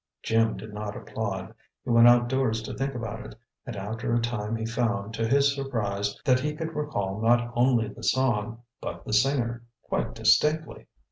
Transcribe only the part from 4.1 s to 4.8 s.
a time he